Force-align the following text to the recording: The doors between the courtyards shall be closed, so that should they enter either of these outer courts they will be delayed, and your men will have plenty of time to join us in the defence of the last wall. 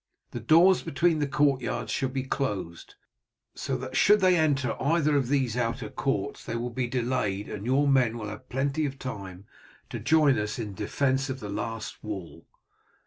The 0.31 0.39
doors 0.39 0.81
between 0.81 1.19
the 1.19 1.27
courtyards 1.27 1.91
shall 1.91 2.09
be 2.09 2.23
closed, 2.23 2.95
so 3.53 3.77
that 3.77 3.95
should 3.95 4.19
they 4.19 4.35
enter 4.35 4.75
either 4.81 5.15
of 5.15 5.27
these 5.27 5.55
outer 5.55 5.89
courts 5.91 6.43
they 6.43 6.55
will 6.55 6.71
be 6.71 6.87
delayed, 6.87 7.47
and 7.47 7.67
your 7.67 7.87
men 7.87 8.17
will 8.17 8.29
have 8.29 8.49
plenty 8.49 8.87
of 8.87 8.97
time 8.97 9.45
to 9.91 9.99
join 9.99 10.39
us 10.39 10.57
in 10.57 10.69
the 10.69 10.85
defence 10.85 11.29
of 11.29 11.39
the 11.39 11.49
last 11.49 12.03
wall. 12.03 12.47